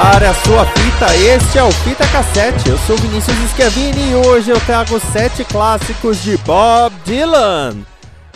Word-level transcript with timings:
Prepare 0.00 0.28
a 0.28 0.34
sua 0.34 0.64
fita, 0.64 1.14
este 1.14 1.58
é 1.58 1.62
o 1.62 1.70
Fita 1.70 2.06
Cassete. 2.08 2.70
Eu 2.70 2.78
sou 2.78 2.96
Vinícius 2.96 3.36
Schiavini 3.50 4.12
e 4.12 4.14
hoje 4.14 4.50
eu 4.50 4.58
trago 4.60 4.98
sete 4.98 5.44
clássicos 5.44 6.22
de 6.22 6.38
Bob 6.38 6.94
Dylan. 7.04 7.76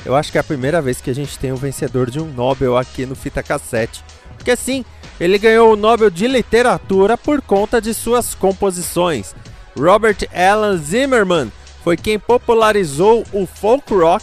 Eu 0.05 0.15
acho 0.15 0.31
que 0.31 0.37
é 0.37 0.43
a 0.43 0.45
primeira 0.45 0.83
vez 0.83 1.01
que 1.01 1.09
a 1.09 1.15
gente 1.15 1.39
tem 1.39 1.53
um 1.53 1.57
vencedor 1.57 2.11
de 2.11 2.21
um 2.21 2.27
Nobel 2.27 2.77
aqui 2.77 3.07
no 3.07 3.15
Fita 3.17 3.43
Cassete. 3.43 4.05
Porque 4.37 4.55
sim, 4.55 4.85
ele 5.19 5.39
ganhou 5.39 5.73
o 5.73 5.77
Nobel 5.77 6.11
de 6.11 6.29
Literatura 6.29 7.17
por 7.17 7.41
conta 7.41 7.81
de 7.81 7.95
suas 7.95 8.35
composições. 8.35 9.35
Robert 9.75 10.19
Alan 10.35 10.77
Zimmerman 10.77 11.51
foi 11.83 11.97
quem 11.97 12.19
popularizou 12.19 13.25
o 13.33 13.47
folk 13.47 13.95
rock 13.95 14.23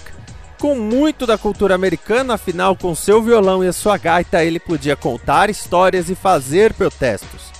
com 0.61 0.75
muito 0.75 1.25
da 1.25 1.39
cultura 1.39 1.73
americana, 1.73 2.35
afinal, 2.35 2.75
com 2.75 2.93
seu 2.93 3.19
violão 3.19 3.63
e 3.63 3.67
a 3.67 3.73
sua 3.73 3.97
gaita, 3.97 4.45
ele 4.45 4.59
podia 4.59 4.95
contar 4.95 5.49
histórias 5.49 6.07
e 6.07 6.13
fazer 6.13 6.71
protestos. 6.75 7.51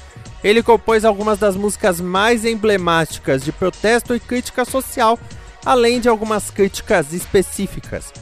Ele 0.44 0.62
compôs 0.62 1.04
algumas 1.04 1.40
das 1.40 1.56
músicas 1.56 2.00
mais 2.00 2.46
emblemáticas 2.46 3.44
de 3.44 3.52
protesto 3.52 4.14
e 4.14 4.20
crítica 4.20 4.64
social, 4.66 5.18
além 5.66 6.00
de 6.00 6.08
algumas 6.08 6.52
críticas 6.52 7.12
específicas. 7.12 8.14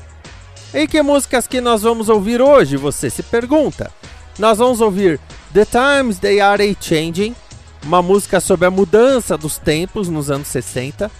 E 0.73 0.88
que 0.88 1.02
músicas 1.02 1.45
que 1.45 1.59
nós 1.59 1.81
vamos 1.81 2.07
ouvir 2.07 2.41
hoje, 2.41 2.77
você 2.77 3.09
se 3.09 3.22
pergunta? 3.22 3.91
Nós 4.38 4.59
vamos 4.59 4.80
ouvir 4.80 5.19
The 5.53 5.66
Times 5.66 6.19
They 6.19 6.39
Are 6.39 6.63
A 6.63 6.81
Changing, 6.81 7.35
uma 7.83 8.02
música 8.02 8.39
sobre 8.39 8.66
a 8.66 8.72
mudança 8.72 9.38
dos 9.38 9.57
tempos 9.57 10.07
nos 10.07 10.31
anos 10.31 10.47
60. 10.47 11.11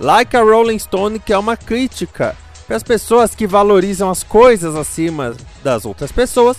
Like 0.00 0.34
a 0.34 0.40
Rolling 0.40 0.78
Stone, 0.78 1.18
que 1.18 1.34
é 1.34 1.38
uma 1.38 1.54
crítica 1.54 2.34
para 2.68 2.76
as 2.76 2.82
pessoas 2.82 3.34
que 3.34 3.46
valorizam 3.46 4.10
as 4.10 4.22
coisas 4.22 4.76
acima 4.76 5.34
das 5.64 5.86
outras 5.86 6.12
pessoas. 6.12 6.58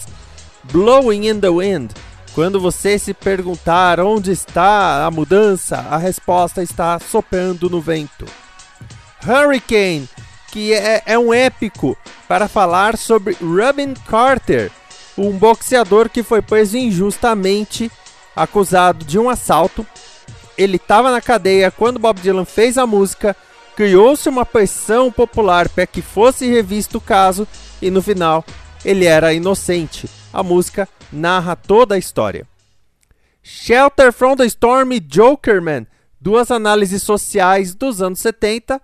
Blowing 0.64 1.28
in 1.28 1.40
the 1.40 1.50
Wind. 1.50 1.92
Quando 2.34 2.60
você 2.60 2.98
se 2.98 3.14
perguntar 3.14 4.00
onde 4.00 4.32
está 4.32 5.06
a 5.06 5.12
mudança, 5.12 5.78
a 5.78 5.98
resposta 5.98 6.64
está 6.64 7.00
soprando 7.00 7.70
no 7.70 7.80
vento. 7.80 8.26
Hurricane, 9.24 10.10
que 10.52 10.74
é, 10.74 11.04
é 11.06 11.20
um 11.20 11.32
épico 11.32 11.96
para 12.28 12.48
falar 12.48 12.98
sobre 12.98 13.38
Robin 13.40 13.94
Carter, 14.08 14.72
um 15.16 15.32
boxeador 15.32 16.10
que 16.10 16.24
foi 16.24 16.42
preso 16.42 16.76
injustamente, 16.76 17.92
acusado 18.36 19.06
de 19.06 19.20
um 19.20 19.30
assalto. 19.30 19.86
Ele 20.58 20.78
estava 20.78 21.12
na 21.12 21.22
cadeia 21.22 21.70
quando 21.70 22.00
Bob 22.00 22.20
Dylan 22.20 22.46
fez 22.46 22.80
a 22.80 22.88
música 22.88 23.36
criou-se 23.80 24.28
uma 24.28 24.46
pressão 24.46 25.10
popular 25.10 25.70
para 25.70 25.88
que 25.88 26.02
fosse 26.02 26.46
revisto 26.46 26.98
o 26.98 27.02
caso 27.02 27.48
e 27.82 27.90
no 27.90 28.02
final 28.02 28.44
ele 28.84 29.06
era 29.06 29.34
inocente. 29.34 30.10
A 30.34 30.44
música 30.44 30.86
narra 31.14 31.56
toda 31.56 31.96
a 31.96 31.98
história. 31.98 32.46
Shelter 33.42 34.12
from 34.12 34.36
the 34.36 34.46
Storm 34.48 34.92
e 34.92 35.00
Jokerman, 35.00 35.88
duas 36.20 36.52
análises 36.52 37.02
sociais 37.04 37.74
dos 37.74 38.02
anos 38.02 38.20
70. 38.20 38.82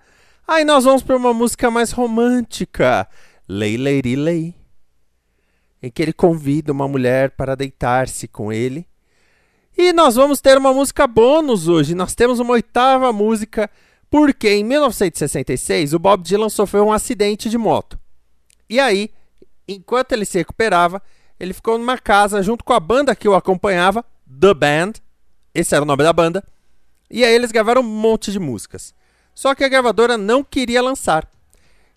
Aí 0.47 0.63
nós 0.63 0.85
vamos 0.85 1.03
para 1.03 1.17
uma 1.17 1.33
música 1.33 1.69
mais 1.69 1.91
romântica, 1.91 3.05
Lay 3.49 3.75
Lady 3.75 4.15
Lay, 4.15 4.55
em 5.83 5.91
que 5.91 6.03
ele 6.03 6.13
convida 6.13 6.71
uma 6.71 6.87
mulher 6.87 7.31
para 7.31 7.53
deitar-se 7.53 8.29
com 8.29 8.49
ele. 8.49 8.87
E 9.77 9.91
nós 9.91 10.15
vamos 10.15 10.39
ter 10.39 10.57
uma 10.57 10.73
música 10.73 11.05
bônus 11.05 11.67
hoje. 11.67 11.93
Nós 11.93 12.15
temos 12.15 12.39
uma 12.39 12.53
oitava 12.53 13.11
música 13.11 13.69
porque 14.09 14.49
em 14.49 14.63
1966 14.63 15.93
o 15.93 15.99
Bob 15.99 16.23
Dylan 16.23 16.49
sofreu 16.49 16.85
um 16.85 16.93
acidente 16.93 17.49
de 17.49 17.57
moto. 17.57 17.99
E 18.69 18.79
aí, 18.79 19.11
enquanto 19.67 20.11
ele 20.13 20.25
se 20.25 20.37
recuperava, 20.37 21.01
ele 21.39 21.53
ficou 21.53 21.77
numa 21.77 21.97
casa 21.97 22.41
junto 22.41 22.63
com 22.63 22.73
a 22.73 22.79
banda 22.79 23.15
que 23.15 23.27
o 23.27 23.35
acompanhava, 23.35 24.03
The 24.27 24.53
Band. 24.53 24.93
Esse 25.53 25.75
era 25.75 25.83
o 25.83 25.87
nome 25.87 26.03
da 26.03 26.13
banda. 26.13 26.43
E 27.09 27.23
aí 27.23 27.33
eles 27.33 27.51
gravaram 27.51 27.81
um 27.81 27.85
monte 27.85 28.31
de 28.31 28.39
músicas. 28.39 28.93
Só 29.33 29.53
que 29.53 29.63
a 29.63 29.69
gravadora 29.69 30.17
não 30.17 30.43
queria 30.43 30.81
lançar. 30.81 31.29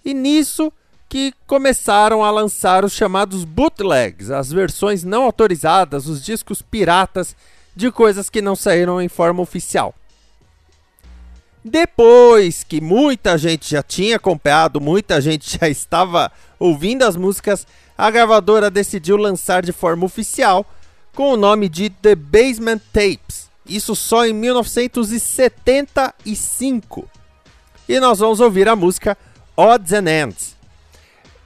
E 0.04 0.12
nisso 0.12 0.72
que 1.08 1.32
começaram 1.46 2.22
a 2.22 2.30
lançar 2.30 2.84
os 2.84 2.92
chamados 2.92 3.44
bootlegs, 3.44 4.30
as 4.30 4.52
versões 4.52 5.04
não 5.04 5.22
autorizadas, 5.22 6.06
os 6.06 6.22
discos 6.22 6.60
piratas 6.60 7.34
de 7.74 7.90
coisas 7.90 8.28
que 8.28 8.42
não 8.42 8.54
saíram 8.54 9.00
em 9.00 9.08
forma 9.08 9.40
oficial. 9.40 9.94
Depois 11.68 12.64
que 12.64 12.80
muita 12.80 13.36
gente 13.36 13.70
já 13.70 13.82
tinha 13.82 14.18
comprado, 14.18 14.80
muita 14.80 15.20
gente 15.20 15.58
já 15.60 15.68
estava 15.68 16.32
ouvindo 16.58 17.02
as 17.02 17.14
músicas, 17.14 17.66
a 17.96 18.10
gravadora 18.10 18.68
decidiu 18.70 19.18
lançar 19.18 19.62
de 19.62 19.70
forma 19.70 20.06
oficial 20.06 20.64
com 21.14 21.32
o 21.32 21.36
nome 21.36 21.68
de 21.68 21.90
The 21.90 22.14
Basement 22.14 22.80
Tapes. 22.90 23.50
Isso 23.66 23.94
só 23.94 24.26
em 24.26 24.32
1975. 24.32 27.06
E 27.86 28.00
nós 28.00 28.20
vamos 28.20 28.40
ouvir 28.40 28.66
a 28.66 28.74
música 28.74 29.18
Odds 29.54 29.92
and 29.92 30.08
Ends. 30.08 30.56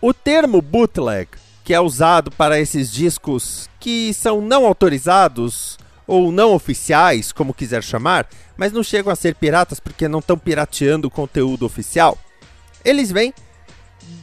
O 0.00 0.14
termo 0.14 0.62
bootleg, 0.62 1.30
que 1.64 1.74
é 1.74 1.80
usado 1.80 2.30
para 2.30 2.60
esses 2.60 2.92
discos 2.92 3.68
que 3.80 4.14
são 4.14 4.40
não 4.40 4.64
autorizados 4.66 5.81
ou 6.06 6.32
não 6.32 6.52
oficiais, 6.52 7.32
como 7.32 7.54
quiser 7.54 7.82
chamar, 7.82 8.28
mas 8.56 8.72
não 8.72 8.82
chegam 8.82 9.12
a 9.12 9.16
ser 9.16 9.34
piratas 9.34 9.80
porque 9.80 10.08
não 10.08 10.18
estão 10.18 10.36
pirateando 10.36 11.08
o 11.08 11.10
conteúdo 11.10 11.64
oficial. 11.64 12.18
Eles 12.84 13.10
vêm 13.10 13.32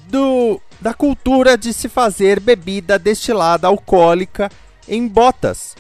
do 0.07 0.61
da 0.81 0.93
cultura 0.93 1.57
de 1.57 1.73
se 1.73 1.89
fazer 1.89 2.39
bebida 2.39 2.97
destilada 2.97 3.67
alcoólica 3.67 4.49
em 4.87 5.07
botas. 5.07 5.75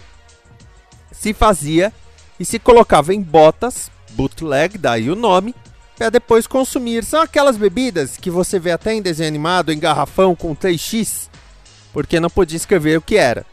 Se 1.11 1.33
fazia 1.33 1.93
e 2.39 2.45
se 2.45 2.59
colocava 2.59 3.13
em 3.13 3.21
botas, 3.21 3.89
bootleg, 4.11 4.77
daí 4.77 5.09
o 5.09 5.15
nome, 5.15 5.55
para 5.97 6.09
depois 6.09 6.47
consumir. 6.47 7.03
São 7.03 7.21
aquelas 7.21 7.57
bebidas 7.57 8.17
que 8.17 8.29
você 8.29 8.59
vê 8.59 8.71
até 8.71 8.93
em 8.93 9.01
desenho 9.01 9.29
animado, 9.29 9.71
em 9.71 9.79
garrafão 9.79 10.35
com 10.35 10.55
3x, 10.55 11.29
porque 11.93 12.19
não 12.19 12.29
podia 12.29 12.57
escrever 12.57 12.97
o 12.97 13.01
que 13.01 13.17
era. 13.17 13.45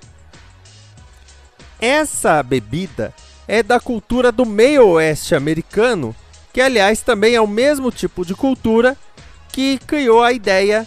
Essa 1.81 2.43
bebida 2.43 3.13
é 3.47 3.63
da 3.63 3.79
cultura 3.79 4.33
do 4.33 4.45
meio 4.45 4.87
oeste 4.89 5.35
americano, 5.35 6.15
que 6.53 6.61
aliás 6.61 7.03
também 7.03 7.35
é 7.35 7.41
o 7.41 7.47
mesmo 7.47 7.91
tipo 7.91 8.25
de 8.25 8.35
cultura 8.35 8.97
que 9.53 9.79
criou 9.87 10.23
a 10.23 10.33
ideia 10.33 10.87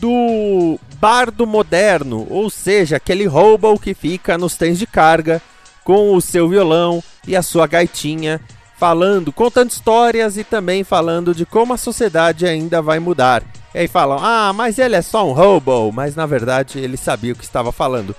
do 0.00 0.78
bardo 1.00 1.46
moderno, 1.46 2.26
ou 2.30 2.50
seja, 2.50 2.96
aquele 2.96 3.28
hobo 3.28 3.78
que 3.78 3.94
fica 3.94 4.36
nos 4.36 4.56
trens 4.56 4.78
de 4.78 4.86
carga 4.86 5.40
com 5.84 6.14
o 6.14 6.20
seu 6.20 6.48
violão 6.48 7.02
e 7.26 7.36
a 7.36 7.42
sua 7.42 7.66
gaitinha, 7.66 8.40
falando, 8.78 9.32
contando 9.32 9.70
histórias 9.70 10.36
e 10.36 10.44
também 10.44 10.82
falando 10.82 11.34
de 11.34 11.46
como 11.46 11.72
a 11.72 11.78
sociedade 11.78 12.46
ainda 12.46 12.82
vai 12.82 12.98
mudar. 12.98 13.42
E 13.74 13.78
aí 13.78 13.88
falam: 13.88 14.18
"Ah, 14.20 14.52
mas 14.52 14.78
ele 14.78 14.96
é 14.96 15.02
só 15.02 15.26
um 15.26 15.38
hobo", 15.38 15.92
mas 15.92 16.16
na 16.16 16.26
verdade 16.26 16.78
ele 16.78 16.96
sabia 16.96 17.32
o 17.32 17.36
que 17.36 17.44
estava 17.44 17.70
falando. 17.70 18.14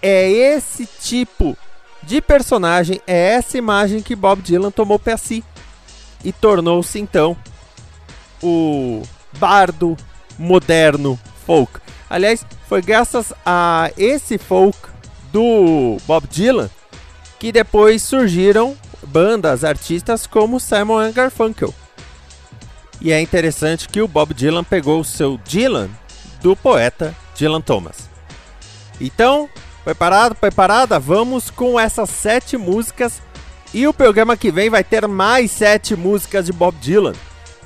É 0.00 0.30
esse 0.30 0.86
tipo 0.86 1.56
de 2.02 2.20
personagem, 2.20 3.00
é 3.06 3.34
essa 3.34 3.56
imagem 3.56 4.02
que 4.02 4.16
Bob 4.16 4.42
Dylan 4.42 4.70
tomou 4.70 4.98
para 4.98 5.16
si 5.16 5.44
e 6.24 6.32
tornou-se 6.32 6.98
então 6.98 7.36
o 8.42 9.02
bardo 9.38 9.96
moderno 10.38 11.18
folk. 11.46 11.80
Aliás, 12.10 12.44
foi 12.68 12.82
graças 12.82 13.32
a 13.46 13.90
esse 13.96 14.36
folk 14.38 14.78
do 15.32 15.96
Bob 16.06 16.26
Dylan 16.26 16.68
que 17.38 17.50
depois 17.50 18.02
surgiram 18.02 18.76
bandas, 19.06 19.64
artistas 19.64 20.26
como 20.26 20.60
Simon 20.60 21.10
Garfunkel. 21.12 21.74
E 23.00 23.10
é 23.10 23.20
interessante 23.20 23.88
que 23.88 24.00
o 24.00 24.06
Bob 24.06 24.32
Dylan 24.32 24.62
pegou 24.62 25.00
o 25.00 25.04
seu 25.04 25.36
Dylan 25.38 25.88
do 26.40 26.54
poeta 26.54 27.14
Dylan 27.34 27.60
Thomas. 27.60 28.08
Então, 29.00 29.48
preparado, 29.84 30.34
preparada? 30.34 30.98
Vamos 30.98 31.50
com 31.50 31.78
essas 31.78 32.10
sete 32.10 32.56
músicas 32.56 33.20
e 33.74 33.86
o 33.86 33.92
programa 33.92 34.36
que 34.36 34.50
vem 34.50 34.70
vai 34.70 34.84
ter 34.84 35.06
mais 35.06 35.50
sete 35.50 35.96
músicas 35.96 36.46
de 36.46 36.52
Bob 36.52 36.76
Dylan. 36.80 37.14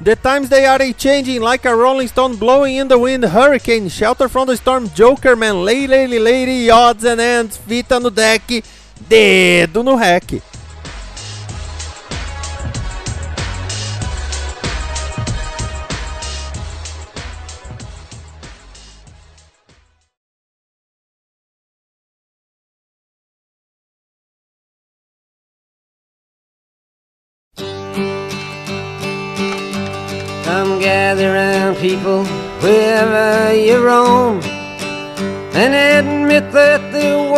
The 0.03 0.15
times 0.15 0.51
they 0.51 0.67
are 0.67 0.93
changing 0.93 1.41
like 1.41 1.67
a 1.67 1.75
rolling 1.75 2.09
stone 2.09 2.37
blowing 2.37 2.77
in 2.77 2.89
the 2.89 2.97
wind, 2.97 3.25
hurricane, 3.25 3.89
shelter 3.89 4.29
from 4.29 4.47
the 4.47 4.57
storm, 4.57 4.91
Joker 4.95 5.35
man, 5.35 5.65
lady, 5.65 5.87
lady, 5.87 6.19
lady, 6.19 6.71
odds 6.71 7.05
and 7.05 7.19
ends, 7.19 7.59
fita 7.67 7.99
no 7.99 8.11
deck, 8.11 8.63
dedo 9.09 9.83
no 9.83 9.97
rec. 9.97 10.43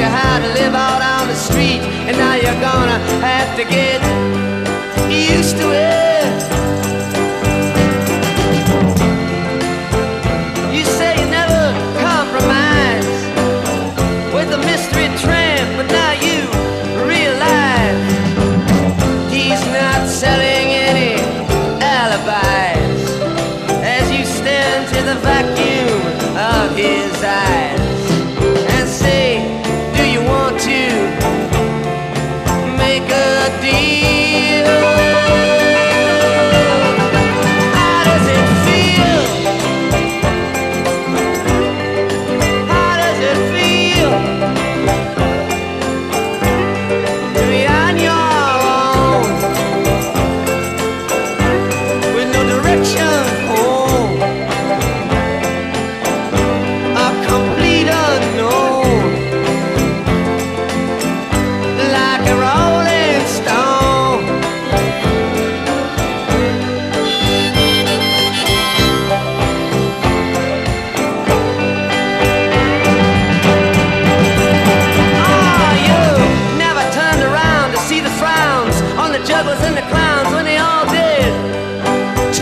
you 0.00 0.06
how 0.06 0.38
to 0.38 0.48
live 0.54 0.74
out 0.74 1.02
on 1.02 1.28
the 1.28 1.34
street, 1.34 1.82
and 2.08 2.16
now 2.16 2.34
you're 2.34 2.60
gonna 2.60 2.98
have 3.20 3.54
to 3.54 3.64
get 3.64 4.00
used 5.10 5.58
to 5.58 5.72
it. 5.72 6.59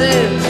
promises 0.00 0.49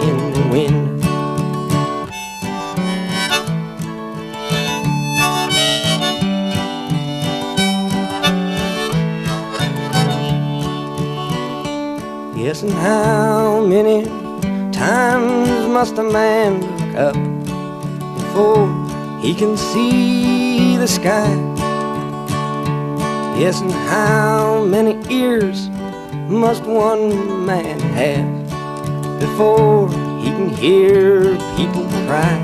in 0.55 0.73
the 0.73 0.91
wind. 1.01 1.01
Yes, 12.37 12.63
and 12.63 12.73
how 12.73 13.63
many 13.65 14.05
times 14.71 15.67
must 15.67 15.97
a 15.97 16.03
man 16.03 16.61
look 16.61 16.95
up 16.95 17.15
before 18.15 18.67
he 19.21 19.33
can 19.33 19.55
see 19.57 20.77
the 20.77 20.87
sky? 20.87 21.29
Yes, 23.39 23.61
and 23.61 23.71
how 23.71 24.63
many 24.65 24.97
ears 25.13 25.69
must 26.29 26.63
one 26.63 27.45
man 27.45 27.79
have 27.79 29.19
before 29.19 29.87
he 30.21 30.29
can 30.29 30.49
hear 30.49 31.35
people 31.57 31.83
cry? 32.05 32.37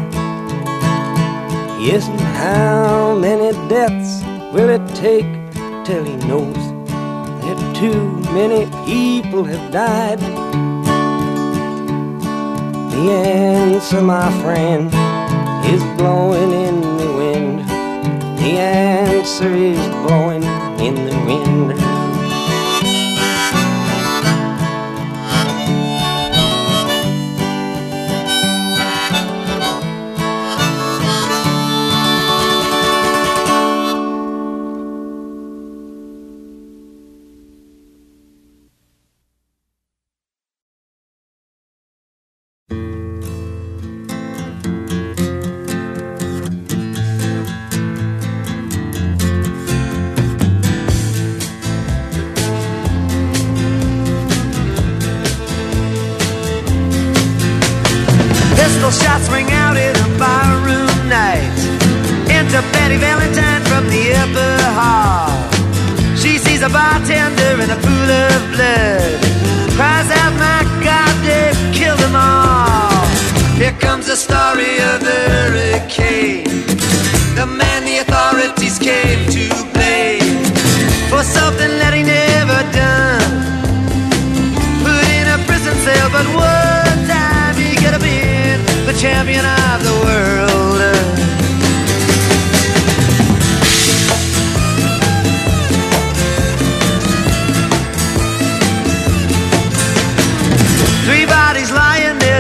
Yes, 1.80 2.08
and 2.08 2.20
how 2.20 3.16
many 3.16 3.52
deaths 3.70 4.24
will 4.52 4.70
it 4.70 4.86
take 4.96 5.30
till 5.86 6.04
he 6.04 6.16
knows 6.28 6.58
that 7.44 7.76
too 7.80 8.02
many 8.34 8.66
people 8.86 9.44
have 9.44 9.72
died? 9.72 10.20
The 12.92 13.12
answer, 13.12 14.02
my 14.02 14.32
friend, 14.42 14.92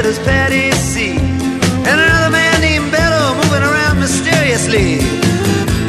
as 0.08 0.20
Patty 0.20 0.72
C. 0.72 1.20
And 1.84 2.00
another 2.00 2.32
man 2.32 2.62
named 2.62 2.91
Bello 2.96 3.36
moving 3.43 3.60
around 3.60 4.00
mysteriously. 4.00 5.04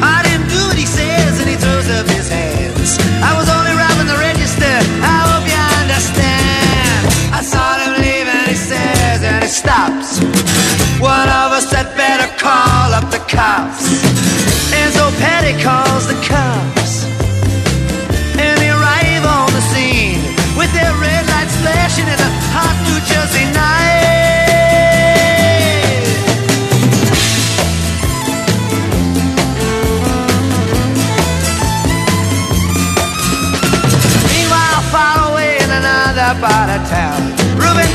I 0.03 0.19
didn't 0.27 0.51
do 0.51 0.59
what 0.67 0.75
he 0.75 0.83
says, 0.83 1.39
and 1.39 1.47
he 1.47 1.55
throws 1.55 1.87
up 1.87 2.03
his 2.11 2.27
hands. 2.27 2.99
I 3.23 3.31
was 3.39 3.47
only 3.47 3.71
robbing 3.71 4.11
the 4.11 4.19
register. 4.19 4.75
I 5.07 5.17
hope 5.23 5.47
you 5.47 5.61
understand. 5.79 6.99
I 7.31 7.39
saw 7.39 7.79
him 7.79 7.95
leave, 8.03 8.27
and 8.27 8.47
he 8.51 8.59
says, 8.59 9.23
and 9.23 9.39
he 9.39 9.47
stops. 9.47 10.19
One 10.99 11.29
of 11.39 11.55
us 11.55 11.71
had 11.71 11.87
better 11.95 12.27
call 12.35 12.91
up 12.91 13.07
the 13.15 13.23
cops. 13.23 13.87
And 14.75 14.89
so 14.91 15.07
Patty 15.23 15.55
calls 15.63 16.11
the 16.11 16.19
cops. 16.27 17.07
And 18.35 18.53
they 18.59 18.67
arrive 18.67 19.23
on 19.23 19.47
the 19.55 19.63
scene 19.71 20.19
with 20.59 20.71
their 20.75 20.91
red 20.99 21.23
lights 21.31 21.55
flashing 21.63 22.07
in 22.11 22.19
a 22.19 22.31
hot 22.51 22.75
New 22.83 22.99
Jersey 23.07 23.47
night. 23.55 23.68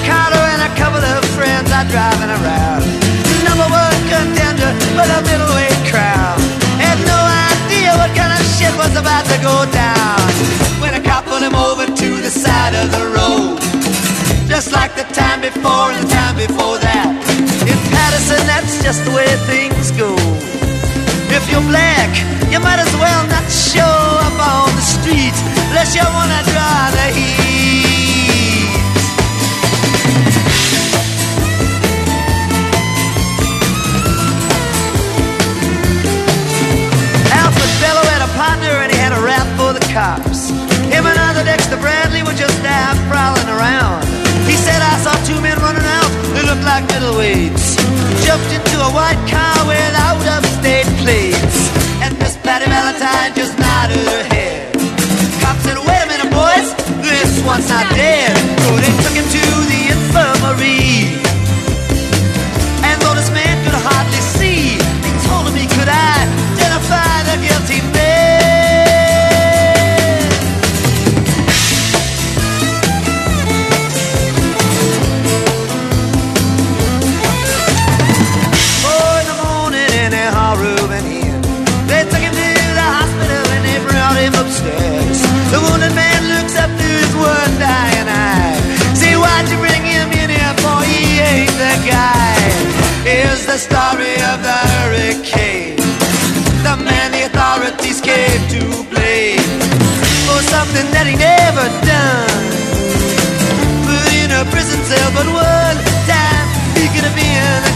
Carter 0.04 0.44
and 0.52 0.62
a 0.62 0.72
couple 0.76 1.00
of 1.00 1.24
friends 1.36 1.68
are 1.72 1.88
driving 1.88 2.28
around. 2.28 2.84
Number 3.44 3.66
one 3.68 3.98
contender 4.08 4.70
for 4.96 5.06
the 5.08 5.20
middleweight 5.24 5.80
crown. 5.88 6.36
Had 6.76 6.98
no 7.08 7.18
idea 7.50 7.90
what 7.96 8.12
kind 8.12 8.32
of 8.32 8.40
shit 8.56 8.74
was 8.76 8.92
about 8.96 9.24
to 9.32 9.36
go 9.40 9.64
down. 9.72 10.20
When 10.80 10.92
a 10.94 11.02
cop 11.02 11.24
pulled 11.24 11.42
him 11.42 11.54
over 11.54 11.86
to 11.86 12.08
the 12.20 12.30
side 12.30 12.74
of 12.76 12.92
the 12.92 13.04
road. 13.16 13.58
Just 14.48 14.72
like 14.72 14.94
the 14.94 15.06
time 15.16 15.40
before 15.40 15.90
and 15.90 15.98
the 16.04 16.10
time 16.12 16.36
before 16.36 16.76
that. 16.78 17.08
In 17.64 17.78
Patterson, 17.90 18.42
that's 18.46 18.82
just 18.84 19.04
the 19.04 19.12
way 19.16 19.28
things 19.48 19.90
go. 19.96 20.12
If 21.32 21.48
you're 21.50 21.66
black, 21.72 22.12
you 22.52 22.60
might 22.60 22.78
as 22.78 22.92
well 23.00 23.22
not 23.26 23.46
show 23.50 23.96
up 24.28 24.36
on 24.38 24.68
the 24.76 24.84
street 24.84 25.36
unless 25.72 25.96
you 25.96 26.04
wanna 26.04 26.40
draw 26.52 26.90
the 26.92 27.06
heat. 27.16 28.03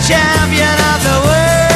Champion 0.08 0.76
of 0.88 0.98
the 1.04 1.16
world. 1.28 1.68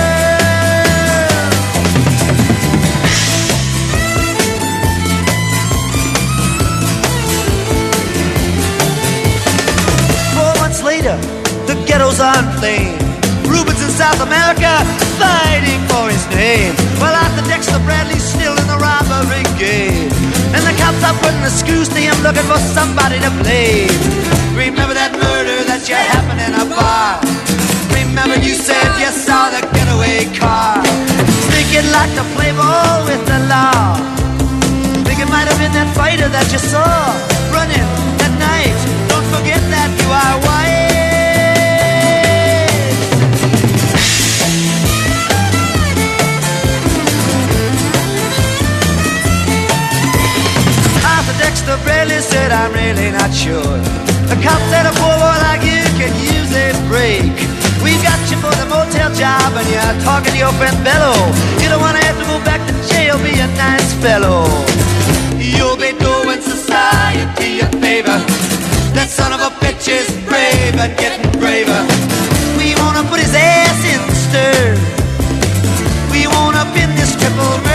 Four 10.32 10.52
months 10.64 10.80
later, 10.82 11.16
the 11.68 11.76
ghettos. 11.84 12.20
Rubens 13.52 13.82
in 13.84 13.90
South 13.90 14.20
America 14.24 14.80
fighting 15.20 15.84
for 15.92 16.08
his 16.08 16.24
name. 16.32 16.72
While 16.96 17.12
Arthur 17.12 17.44
Dexter 17.52 17.80
Bradley's 17.84 18.24
still 18.24 18.56
in 18.56 18.66
the 18.66 18.78
robbery 18.80 19.44
game. 19.60 20.08
And 20.56 20.64
the 20.64 20.72
cops 20.80 21.04
are 21.04 21.16
putting 21.20 21.42
the 21.44 21.50
screws 21.52 21.88
to 21.90 22.00
him 22.00 22.16
looking 22.22 22.48
for 22.48 22.56
somebody 22.72 23.20
to 23.20 23.30
blame. 23.44 23.92
Remember 24.56 24.94
that 24.94 25.12
murder 25.20 25.64
that 25.68 25.84
you 25.84 25.96
happened 25.96 26.40
in 26.40 26.54
a 26.56 26.64
bar. 26.72 27.61
Remember 28.12 28.36
you 28.44 28.52
said 28.52 29.00
you 29.00 29.08
saw 29.08 29.48
the 29.48 29.64
getaway 29.72 30.28
car. 30.36 30.84
Think 31.48 31.72
you'd 31.72 31.90
like 31.96 32.12
to 32.12 32.24
play 32.36 32.52
ball 32.52 33.06
with 33.08 33.24
the 33.24 33.40
law. 33.48 33.96
Think 35.08 35.18
it 35.24 35.30
might 35.32 35.48
have 35.48 35.56
been 35.56 35.72
that 35.72 35.88
fighter 35.96 36.28
that 36.28 36.44
you 36.52 36.60
saw 36.60 36.84
running 37.56 37.88
that 38.20 38.34
night. 38.36 38.76
Don't 39.08 39.24
forget 39.32 39.64
that 39.72 39.88
you 39.96 40.08
are 40.12 40.36
white. 40.44 40.92
Dexter 51.38 51.78
Bradley 51.82 52.20
said, 52.20 52.52
I'm 52.52 52.72
really 52.72 53.10
not 53.10 53.32
sure. 53.32 53.78
The 54.28 54.36
cop 54.44 54.60
said 54.68 54.84
a 54.84 54.92
poor 55.00 55.16
boy 55.16 55.36
like 55.48 55.64
you 55.64 55.82
can 55.96 56.12
use 56.20 56.52
a 56.54 56.76
break. 56.88 57.61
We 57.82 57.98
got 57.98 58.20
you 58.30 58.38
for 58.38 58.54
the 58.54 58.66
motel 58.70 59.10
job 59.14 59.50
and 59.58 59.66
you're 59.66 59.96
talking 60.06 60.32
to 60.32 60.38
your 60.38 60.54
friend 60.54 60.76
Bello. 60.86 61.14
You 61.58 61.68
don't 61.68 61.82
want 61.82 61.98
to 61.98 62.02
have 62.06 62.18
to 62.18 62.26
go 62.30 62.38
back 62.46 62.62
to 62.66 62.74
jail, 62.86 63.18
be 63.18 63.34
a 63.42 63.48
nice 63.58 63.92
fellow. 63.98 64.46
You'll 65.36 65.76
be 65.76 65.92
doing 65.98 66.40
society 66.40 67.60
a 67.60 67.68
favor. 67.82 68.18
That 68.94 69.08
son 69.10 69.32
of 69.32 69.40
a 69.40 69.50
bitch 69.58 69.90
is 69.90 70.06
brave 70.30 70.78
and 70.78 70.94
getting 70.96 71.26
braver. 71.42 71.82
We 72.54 72.74
wanna 72.78 73.02
put 73.10 73.18
his 73.18 73.34
ass 73.34 73.80
in 73.82 74.02
stir. 74.26 74.78
We 76.14 76.30
wanna 76.30 76.64
pin 76.74 76.94
this 76.94 77.12
triple 77.18 77.71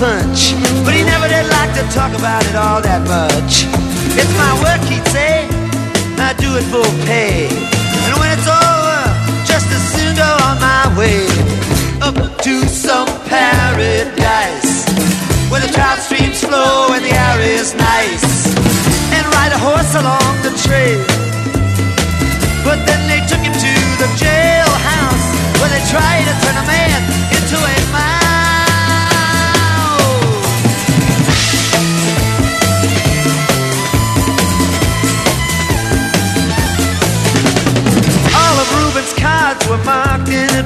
punch, 0.00 0.56
but 0.80 0.96
he 0.96 1.04
never 1.04 1.28
did 1.28 1.44
like 1.60 1.76
to 1.76 1.84
talk 1.92 2.08
about 2.16 2.40
it 2.48 2.56
all 2.56 2.80
that 2.80 3.04
much. 3.04 3.68
It's 4.16 4.32
my 4.40 4.52
work, 4.64 4.80
he'd 4.88 5.04
say. 5.12 5.44
I 6.16 6.32
do 6.40 6.56
it 6.56 6.64
for 6.72 6.80
pay, 7.04 7.52
and 8.08 8.16
when 8.16 8.32
it's 8.32 8.48
over, 8.48 9.00
just 9.44 9.68
as 9.68 9.84
soon 9.92 10.16
go 10.16 10.30
on 10.48 10.56
my 10.56 10.88
way 10.96 11.28
up 12.00 12.16
to 12.16 12.54
some 12.64 13.12
paradise 13.28 14.88
where 15.52 15.60
the 15.60 15.68
trout 15.68 16.00
streams 16.00 16.40
flow 16.40 16.96
and 16.96 17.04
the 17.04 17.12
air 17.12 17.38
is 17.44 17.76
nice, 17.76 18.56
and 19.12 19.22
ride 19.36 19.52
a 19.52 19.60
horse 19.60 19.92
along 20.00 20.32
the 20.40 20.52
trail. 20.64 21.04
But 22.64 22.80
then 22.88 23.00
they 23.04 23.20
took 23.28 23.44
him 23.44 23.52
to 23.52 23.72
the 24.00 24.08
jailhouse 24.16 25.26
where 25.60 25.68
they 25.68 25.84
tried 25.92 26.24
to 26.24 26.34
turn 26.40 26.56
a 26.56 26.64
man 26.64 27.39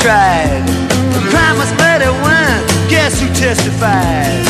Tried. 0.00 0.64
The 1.12 1.22
crime 1.28 1.56
was 1.58 1.70
murder 1.76 2.12
one. 2.22 2.60
Guess 2.88 3.20
who 3.20 3.28
testified? 3.34 4.44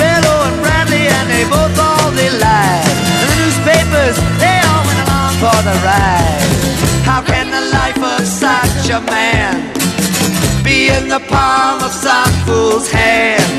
Bello 0.00 0.34
and 0.48 0.56
Bradley, 0.62 1.04
and 1.08 1.26
they 1.28 1.44
both 1.48 1.76
all 1.76 2.10
they 2.12 2.30
lied. 2.30 2.96
The 3.20 3.28
newspapers, 3.40 4.16
they 4.40 4.58
all 4.70 4.82
went 4.88 5.00
along 5.04 5.32
for 5.42 5.58
the 5.66 5.76
ride. 5.84 6.50
How 7.04 7.20
can 7.22 7.50
the 7.50 7.64
life 7.72 8.00
of 8.00 8.24
such 8.26 8.88
a 8.90 9.00
man 9.10 9.58
be 10.62 10.88
in 10.88 11.08
the 11.08 11.20
palm 11.28 11.82
of 11.82 11.92
some 11.92 12.32
fool's 12.46 12.90
hand? 12.90 13.50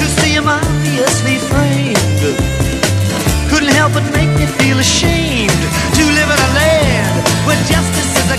To 0.00 0.06
see 0.20 0.34
him 0.34 0.48
obviously 0.48 1.38
framed 1.50 2.02
couldn't 3.52 3.76
help 3.76 3.92
but 3.92 4.02
make 4.16 4.32
me 4.40 4.46
feel 4.46 4.78
ashamed 4.78 5.62
to 5.92 6.02
live 6.16 6.30
in 6.34 6.40
a 6.48 6.50
land 6.56 7.14
where 7.46 7.60
justice 7.68 8.12
is 8.16 8.30
a 8.32 8.38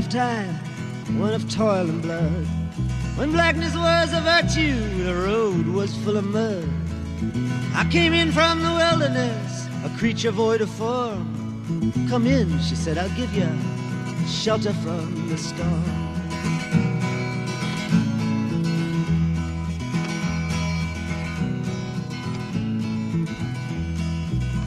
Lifetime, 0.00 0.54
one 1.18 1.34
of 1.34 1.46
toil 1.50 1.86
and 1.86 2.00
blood. 2.00 2.46
When 3.18 3.32
blackness 3.32 3.74
was 3.76 4.14
a 4.14 4.22
virtue, 4.22 5.04
the 5.04 5.14
road 5.14 5.66
was 5.66 5.94
full 5.98 6.16
of 6.16 6.24
mud. 6.24 6.66
I 7.74 7.86
came 7.92 8.14
in 8.14 8.32
from 8.32 8.62
the 8.62 8.70
wilderness, 8.70 9.66
a 9.84 9.90
creature 9.98 10.30
void 10.30 10.62
of 10.62 10.70
form. 10.70 11.92
Come 12.08 12.26
in, 12.26 12.48
she 12.60 12.76
said, 12.76 12.96
I'll 12.96 13.14
give 13.14 13.30
you 13.34 13.46
shelter 14.26 14.72
from 14.72 15.28
the 15.28 15.36
storm. 15.36 15.84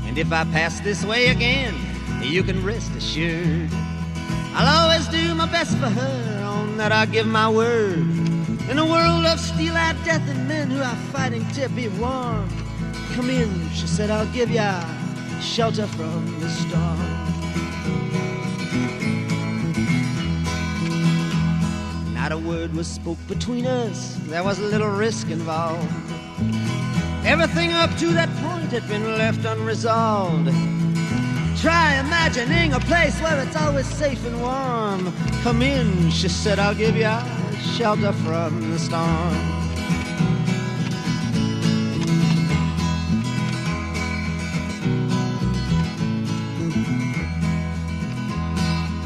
And 0.06 0.16
if 0.16 0.32
I 0.32 0.44
pass 0.44 0.80
this 0.82 1.04
way 1.04 1.30
again, 1.30 1.74
you 2.22 2.44
can 2.44 2.64
rest 2.64 2.92
assured. 2.92 3.72
I'll 4.56 4.84
always 4.84 5.08
do 5.08 5.34
my 5.34 5.48
best 5.52 5.78
for 5.78 5.90
her, 5.90 6.44
on 6.46 6.78
that 6.78 6.92
I 6.92 7.06
give 7.08 7.26
my 7.26 7.50
word. 7.50 7.98
In 8.70 8.78
a 8.78 8.86
world 8.86 9.26
of 9.26 9.40
steel-eyed 9.40 9.98
death 10.06 10.28
and 10.30 10.48
men 10.48 10.70
who 10.70 10.82
are 10.82 10.96
fighting 11.12 11.46
to 11.54 11.68
be 11.70 11.88
warm. 11.90 12.48
Come 13.16 13.30
in, 13.30 13.70
she 13.72 13.88
said, 13.88 14.10
I'll 14.10 14.32
give 14.32 14.52
ya 14.52 14.84
shelter 15.42 15.88
from 15.88 16.40
the 16.40 16.50
storm. 16.50 17.00
Not 22.14 22.32
a 22.32 22.38
word 22.38 22.74
was 22.74 22.88
spoke 22.88 23.18
between 23.28 23.66
us, 23.66 24.18
there 24.28 24.44
was 24.44 24.60
a 24.60 24.64
little 24.64 24.90
risk 24.90 25.30
involved. 25.30 25.92
Everything 27.26 27.74
up 27.74 27.90
to 27.98 28.14
that 28.14 28.30
point 28.38 28.72
had 28.72 28.88
been 28.88 29.18
left 29.18 29.46
unresolved. 29.46 30.50
Try 31.64 31.96
imagining 31.96 32.74
a 32.74 32.80
place 32.82 33.22
where 33.22 33.42
it's 33.42 33.56
always 33.56 33.88
safe 33.88 34.26
and 34.26 34.42
warm. 34.42 35.14
Come 35.44 35.62
in, 35.62 36.10
she 36.10 36.28
said, 36.28 36.60
I'll 36.60 36.76
give 36.76 36.98
you 36.98 37.10
shelter 37.78 38.12
from 38.12 38.70
the 38.70 38.78
storm. 38.78 39.00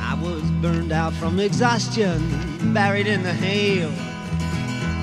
I 0.02 0.17
was 0.20 0.41
burned 0.60 0.91
out 0.91 1.13
from 1.13 1.39
exhaustion, 1.39 2.74
buried 2.74 3.06
in 3.06 3.22
the 3.22 3.34
hail, 3.34 3.91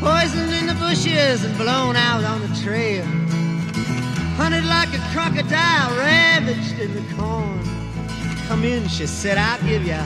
poisoned 0.01 0.53
in 0.55 0.67
the 0.67 0.75
bushes 0.75 1.45
and 1.45 1.57
blown 1.57 1.95
out 1.95 2.25
on 2.25 2.41
the 2.41 2.61
trail. 2.65 3.24
Hunted 4.45 4.67
like 4.67 4.93
a 4.93 4.99
crocodile, 5.11 5.97
ravaged 5.97 6.79
in 6.79 6.93
the 6.93 7.15
corn. 7.15 7.65
Come 8.47 8.63
in, 8.63 8.87
she 8.89 9.07
said, 9.07 9.39
I'll 9.39 9.59
give 9.63 9.87
you 9.87 9.97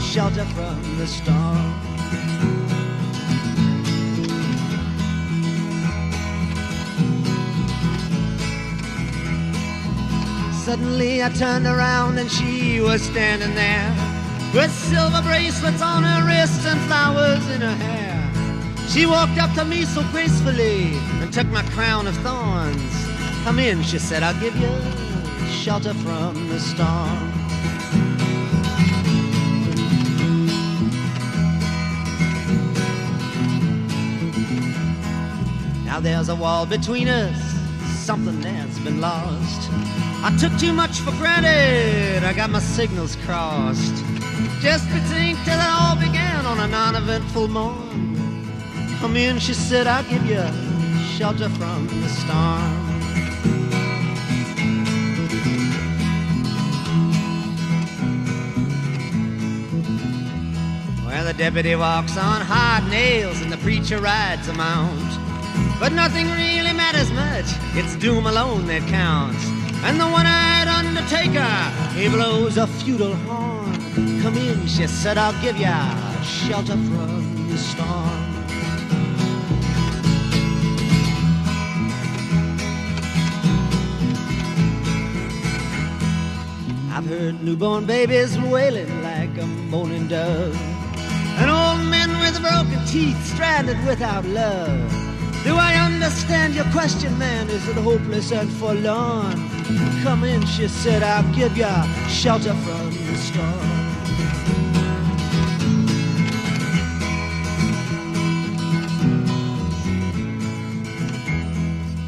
shelter 0.00 0.44
from 0.54 0.96
the 0.96 1.08
storm. 1.08 1.74
Suddenly 10.64 11.24
I 11.24 11.30
turned 11.30 11.66
around 11.66 12.16
and 12.18 12.30
she 12.30 12.80
was 12.80 13.02
standing 13.02 13.56
there 13.56 13.90
with 14.54 14.70
silver 14.70 15.20
bracelets 15.22 15.82
on 15.82 16.04
her 16.04 16.24
wrists 16.28 16.64
and 16.64 16.80
flowers 16.82 17.44
in 17.50 17.60
her 17.60 17.74
hair. 17.74 18.86
She 18.88 19.04
walked 19.06 19.38
up 19.38 19.52
to 19.54 19.64
me 19.64 19.84
so 19.84 20.04
gracefully 20.12 20.94
and 21.20 21.32
took 21.32 21.48
my 21.48 21.64
crown 21.70 22.06
of 22.06 22.16
thorns. 22.18 22.99
Come 23.44 23.58
in, 23.58 23.82
she 23.82 23.98
said, 23.98 24.22
I'll 24.22 24.38
give 24.38 24.54
you 24.56 24.70
shelter 25.50 25.94
from 25.94 26.48
the 26.48 26.60
storm. 26.60 27.40
Now 35.84 36.00
there's 36.00 36.28
a 36.28 36.34
wall 36.36 36.66
between 36.66 37.08
us, 37.08 37.36
something 38.04 38.40
that's 38.40 38.78
been 38.78 39.00
lost. 39.00 39.68
I 40.22 40.36
took 40.38 40.56
too 40.58 40.72
much 40.72 40.98
for 41.00 41.12
granted, 41.12 42.22
I 42.24 42.32
got 42.32 42.50
my 42.50 42.60
signals 42.60 43.16
crossed. 43.24 44.04
Just 44.60 44.86
between 44.88 45.36
till 45.44 45.58
it 45.58 45.66
all 45.66 45.96
began 45.96 46.46
on 46.46 46.60
a 46.60 46.68
non-eventful 46.68 47.48
morn. 47.48 48.46
Come 49.00 49.16
in, 49.16 49.38
she 49.38 49.54
said, 49.54 49.86
I'll 49.86 50.04
give 50.04 50.24
you 50.26 50.44
shelter 51.16 51.48
from 51.48 51.86
the 52.02 52.08
storm. 52.08 52.89
The 61.30 61.38
deputy 61.38 61.76
walks 61.76 62.16
on 62.16 62.40
hard 62.40 62.90
nails 62.90 63.40
and 63.40 63.52
the 63.52 63.56
preacher 63.58 64.00
rides 64.00 64.48
a 64.48 64.52
mount. 64.52 65.12
But 65.78 65.92
nothing 65.92 66.28
really 66.32 66.72
matters 66.72 67.08
much, 67.12 67.46
it's 67.78 67.94
doom 67.94 68.26
alone 68.26 68.66
that 68.66 68.82
counts. 68.88 69.46
And 69.84 70.00
the 70.00 70.08
one-eyed 70.08 70.66
undertaker, 70.66 71.54
he 71.94 72.08
blows 72.08 72.56
a 72.56 72.66
feudal 72.66 73.14
horn. 73.14 74.20
Come 74.22 74.36
in, 74.38 74.66
she 74.66 74.88
said, 74.88 75.18
I'll 75.18 75.40
give 75.40 75.56
ya 75.56 75.78
shelter 76.22 76.72
from 76.72 77.48
the 77.48 77.58
storm. 77.58 78.26
I've 86.92 87.06
heard 87.06 87.40
newborn 87.40 87.86
babies 87.86 88.36
wailing 88.36 89.02
like 89.04 89.38
a 89.38 89.46
moaning 89.46 90.08
dove. 90.08 90.69
With 92.30 92.42
broken 92.42 92.86
teeth 92.86 93.20
stranded 93.26 93.84
without 93.84 94.24
love. 94.24 94.88
Do 95.42 95.56
I 95.56 95.74
understand 95.74 96.54
your 96.54 96.66
question, 96.66 97.18
man? 97.18 97.50
Is 97.50 97.66
it 97.66 97.74
hopeless 97.74 98.30
and 98.30 98.48
forlorn? 98.52 99.34
Come 100.04 100.22
in, 100.22 100.46
she 100.46 100.68
said, 100.68 101.02
I'll 101.02 101.24
give 101.34 101.56
you 101.56 101.66
shelter 102.08 102.54
from 102.54 102.90
the 102.90 103.16
storm. 103.16 103.70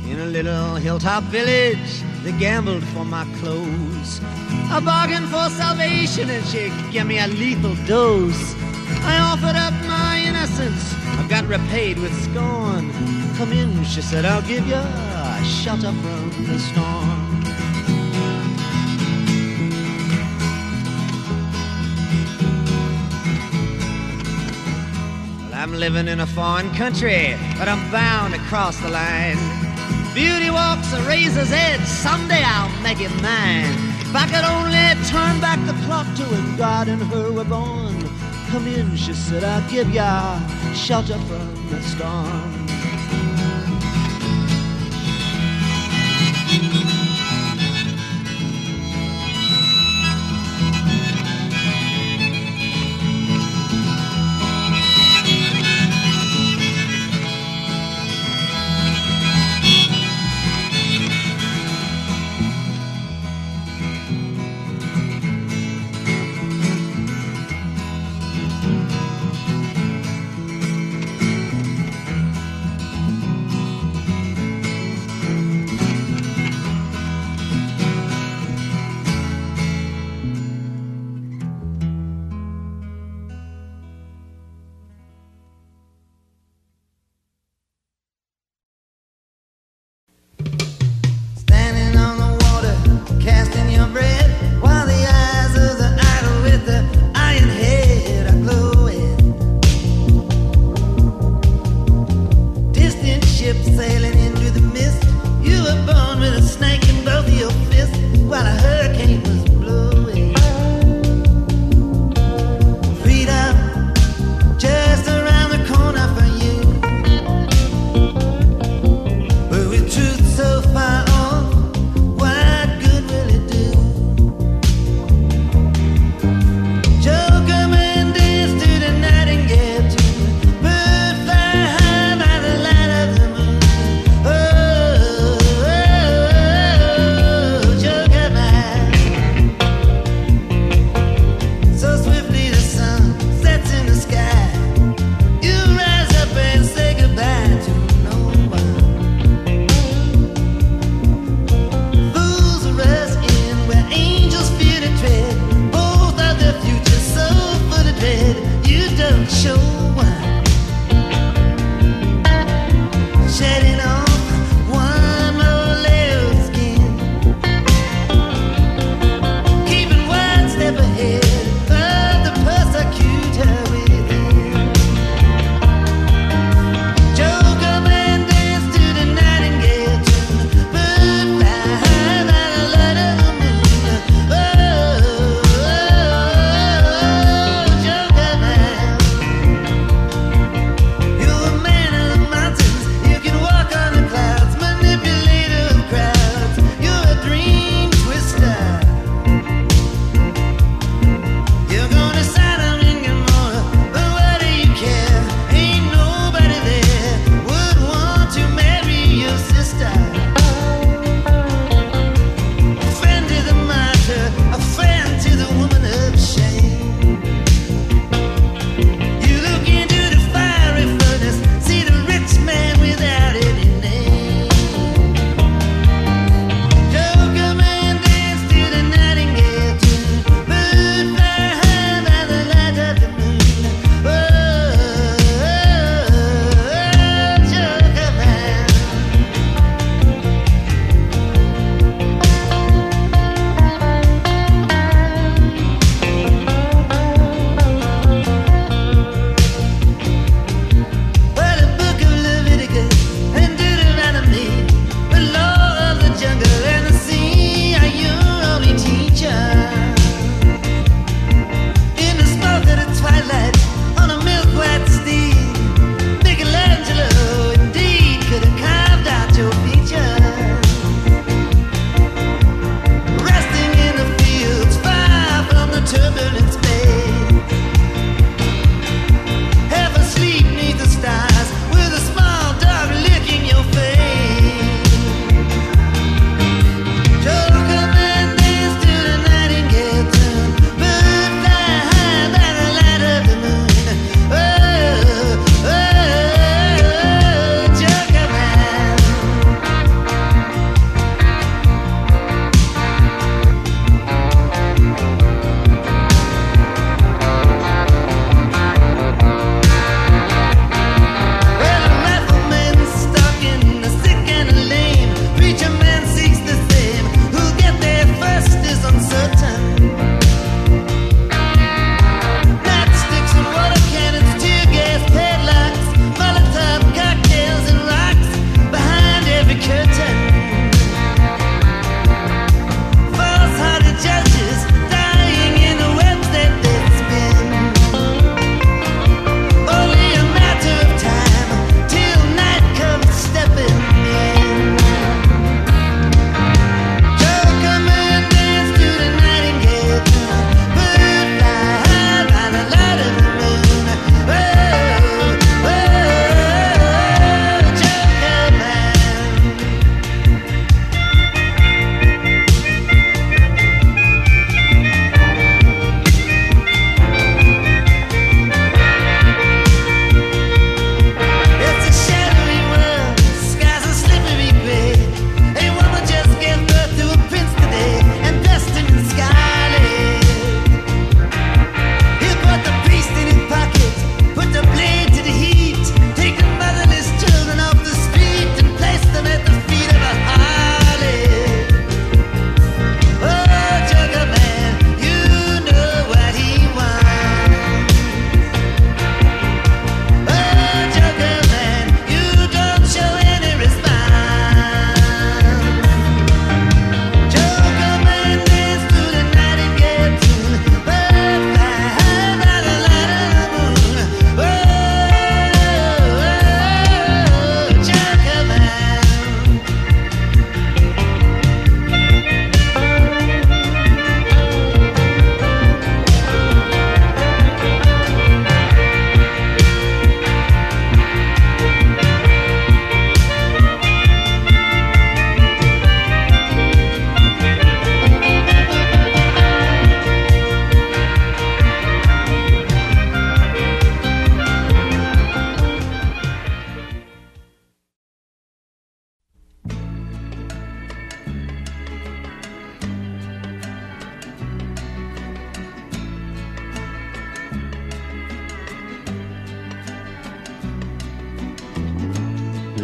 In 0.09 0.21
a 0.21 0.27
little 0.27 0.77
hilltop 0.77 1.25
village, 1.25 2.03
they 2.23 2.31
gambled 2.39 2.85
for 2.95 3.05
my 3.05 3.25
clothes. 3.41 4.21
I 4.71 4.81
bargained 4.85 5.29
for 5.31 5.49
salvation 5.51 6.31
and 6.31 6.47
she 6.47 6.71
gave 6.93 7.07
me 7.07 7.19
a 7.19 7.27
lethal 7.27 7.75
dose. 7.87 8.55
I 9.05 9.19
offered 9.19 9.57
up 9.57 9.75
my 9.89 10.12
innocence, 10.43 10.95
I 11.07 11.27
got 11.29 11.47
repaid 11.47 11.99
with 12.01 12.13
scorn. 12.25 12.91
Come 13.37 13.53
in, 13.53 13.85
she 13.85 14.03
said, 14.03 14.25
I'll 14.25 14.43
give 14.43 14.67
you 14.67 14.75
a 14.75 15.45
shelter 15.45 15.93
from 15.93 16.47
the 16.47 16.59
storm. 16.59 17.41
Well, 25.43 25.55
I'm 25.55 25.75
living 25.75 26.09
in 26.09 26.19
a 26.19 26.27
foreign 26.27 26.75
country, 26.75 27.37
but 27.57 27.69
I'm 27.69 27.89
bound 27.93 28.35
to 28.35 28.41
cross 28.41 28.77
the 28.79 28.89
line. 28.89 29.39
Beauty 30.13 30.51
walks 30.51 30.93
a 30.93 31.01
razor's 31.03 31.53
edge, 31.53 31.83
someday 31.83 32.43
I'll 32.45 32.83
make 32.83 33.01
it 33.01 33.15
mine. 33.23 33.71
If 34.01 34.17
I 34.17 34.27
could 34.27 34.45
only 34.45 35.07
turn 35.09 35.41
back 35.41 35.65
the 35.67 35.75
clock 35.87 36.07
to 36.17 36.25
when 36.25 36.57
God 36.57 36.89
and 36.89 37.01
her 37.01 37.31
were 37.31 37.45
born. 37.45 37.92
Come 38.53 38.67
in, 38.67 38.95
she 38.97 39.15
said, 39.15 39.45
I'll 39.45 39.67
give 39.71 39.89
ya 39.95 40.39
shelter 40.75 41.17
from 41.21 41.71
the 41.71 41.81
storm. 41.81 42.92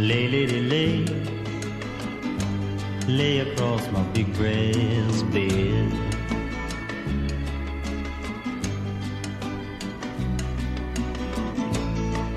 Lay, 0.09 0.27
lady, 0.27 0.61
lay, 0.63 1.05
lay 3.07 3.41
across 3.41 3.87
my 3.91 4.03
big 4.15 4.33
brass 4.37 5.23
bed. 5.35 5.93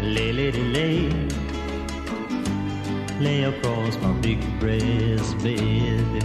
Lay, 0.03 0.33
lady, 0.33 0.63
lay, 0.75 1.09
lay 3.21 3.43
across 3.45 3.95
my 4.01 4.11
big 4.19 4.41
brass 4.59 5.33
bed. 5.35 6.23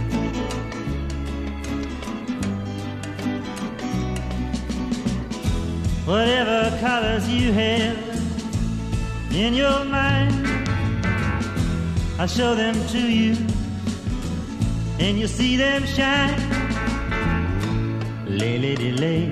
Whatever 6.05 6.77
colors 6.81 7.29
you 7.29 7.53
have 7.53 7.97
in 9.31 9.53
your 9.53 9.85
mind, 9.85 10.46
I'll 12.19 12.27
show 12.27 12.55
them 12.55 12.73
to 12.87 12.97
you, 12.97 13.35
and 14.99 15.19
you'll 15.19 15.27
see 15.27 15.55
them 15.55 15.85
shine. 15.85 16.35
Lay, 18.25 18.57
lady, 18.57 18.91
lay, 18.91 19.31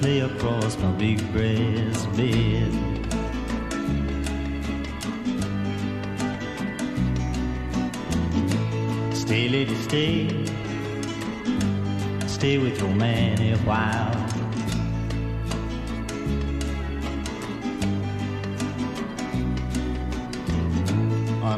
lay 0.00 0.18
across 0.18 0.76
my 0.78 0.90
big 0.92 1.18
brass 1.32 2.06
bed. 2.16 2.72
Stay, 9.14 9.48
lady, 9.48 9.76
stay, 9.76 10.28
stay 12.26 12.58
with 12.58 12.80
your 12.80 12.90
man 12.90 13.40
a 13.40 13.56
while. 13.58 14.23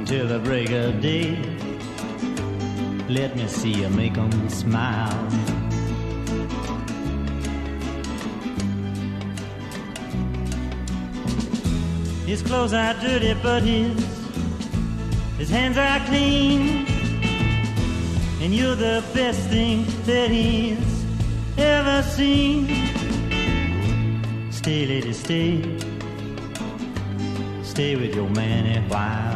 Until 0.09 0.29
the 0.29 0.39
break 0.39 0.71
of 0.71 1.01
day. 1.01 1.37
Let 3.09 3.35
me 3.35 3.49
see 3.49 3.73
you 3.73 3.89
make 3.91 4.17
'em 4.17 4.31
smile. 4.49 5.29
His 12.25 12.41
clothes 12.43 12.73
are 12.73 12.95
dirty, 13.01 13.35
but 13.43 13.65
his 13.65 13.99
his 15.39 15.51
hands 15.51 15.77
are 15.77 16.01
clean. 16.07 16.87
And 18.43 18.55
you're 18.55 18.77
the 18.77 19.03
best 19.13 19.41
thing 19.55 19.87
that 20.07 20.31
he's 20.31 21.05
ever 21.59 22.03
seen. 22.17 22.61
Stay, 24.53 24.87
lady, 24.87 25.13
stay. 25.13 25.53
Stay 27.65 27.97
with 27.97 28.15
your 28.15 28.31
man 28.31 28.63
a 28.79 28.81
while. 28.89 29.36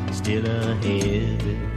still 0.31 0.45
ahead. 0.45 1.70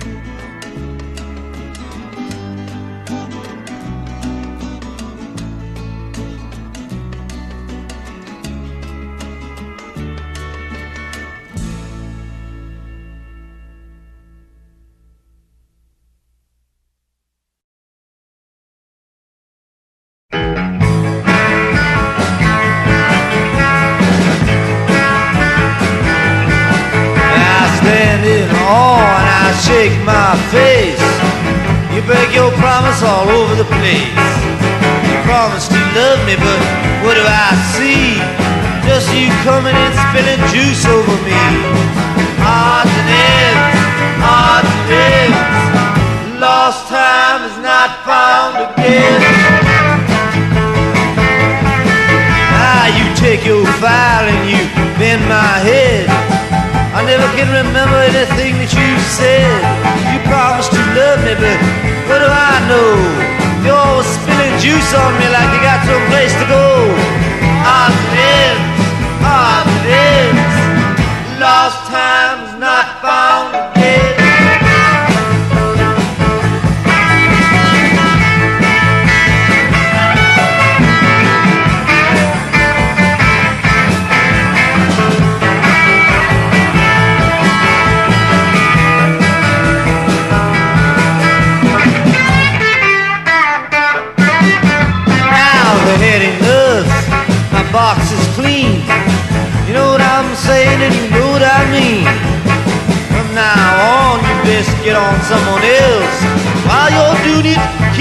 On 64.95 65.19
me 65.19 65.27
like 65.29 65.51
you 65.55 65.61
got 65.61 65.81
some 65.87 66.05
place 66.11 66.33
to 66.35 66.47
go. 66.47 66.74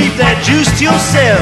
Keep 0.04 0.18
that 0.18 0.44
juice 0.44 0.68
to 0.78 0.84
yourself. 0.84 1.40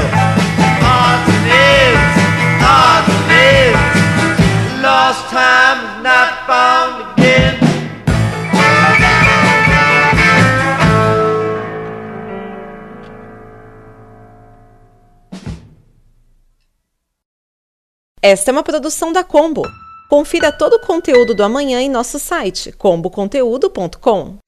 Odds 0.86 1.26
and 1.34 1.46
ends, 1.50 2.14
odds 2.62 3.10
and 3.10 3.30
ends. 3.34 4.82
Lost 4.82 5.22
time 5.34 6.02
not 6.02 6.46
found 6.46 6.94
again. 7.18 7.58
Esta 18.24 18.50
é 18.50 18.52
uma 18.52 18.62
produção 18.62 19.12
da 19.12 19.24
Combo. 19.24 19.62
Confira 20.08 20.52
todo 20.52 20.74
o 20.74 20.80
conteúdo 20.80 21.34
do 21.34 21.42
amanhã 21.42 21.80
em 21.80 21.90
nosso 21.90 22.20
site 22.20 22.70
comboconteúdo.com. 22.70 24.38